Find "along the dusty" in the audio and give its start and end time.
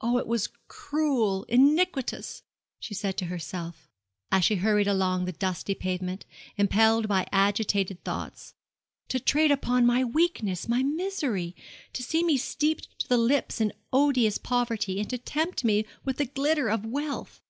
4.86-5.74